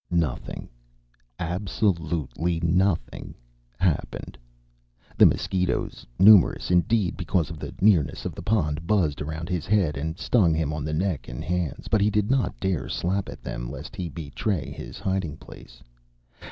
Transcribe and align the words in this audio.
Nothing 0.09 0.67
absolutely 1.37 2.59
nothing 2.61 3.35
happened! 3.77 4.35
The 5.15 5.27
mosquitoes, 5.27 6.07
numerous 6.17 6.71
indeed 6.71 7.15
because 7.15 7.51
of 7.51 7.59
the 7.59 7.71
nearness 7.81 8.25
of 8.25 8.33
the 8.33 8.41
pond, 8.41 8.87
buzzed 8.87 9.21
around 9.21 9.47
his 9.47 9.67
head 9.67 9.97
and 9.97 10.17
stung 10.17 10.55
him 10.55 10.73
on 10.73 10.83
the 10.85 10.91
neck 10.95 11.27
and 11.27 11.43
hands, 11.43 11.87
but 11.87 12.01
he 12.01 12.09
did 12.09 12.31
not 12.31 12.59
dare 12.59 12.89
slap 12.89 13.29
at 13.29 13.43
them 13.43 13.69
lest 13.69 13.95
he 13.95 14.09
betray 14.09 14.71
his 14.71 14.97
hiding 14.97 15.37
place. 15.37 15.83